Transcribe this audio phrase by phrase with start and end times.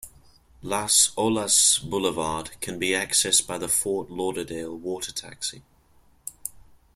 [0.63, 5.61] Las Olas Boulevard can be accessed by the Fort Lauderdale water taxi.